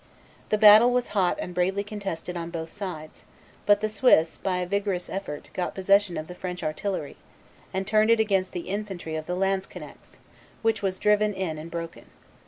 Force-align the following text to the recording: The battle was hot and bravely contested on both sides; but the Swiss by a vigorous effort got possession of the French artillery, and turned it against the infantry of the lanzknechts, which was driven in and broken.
The 0.49 0.57
battle 0.57 0.91
was 0.91 1.09
hot 1.09 1.37
and 1.39 1.53
bravely 1.53 1.83
contested 1.83 2.35
on 2.35 2.49
both 2.49 2.71
sides; 2.71 3.23
but 3.67 3.81
the 3.81 3.87
Swiss 3.87 4.35
by 4.35 4.57
a 4.57 4.65
vigorous 4.65 5.11
effort 5.11 5.51
got 5.53 5.75
possession 5.75 6.17
of 6.17 6.25
the 6.25 6.33
French 6.33 6.63
artillery, 6.63 7.17
and 7.71 7.85
turned 7.85 8.09
it 8.09 8.19
against 8.19 8.51
the 8.51 8.61
infantry 8.61 9.15
of 9.15 9.27
the 9.27 9.35
lanzknechts, 9.35 10.17
which 10.63 10.81
was 10.81 10.97
driven 10.97 11.35
in 11.35 11.59
and 11.59 11.69
broken. 11.69 12.07